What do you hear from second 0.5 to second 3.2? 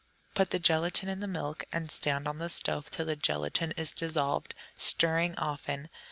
gelatine in the milk and stand on the stove till the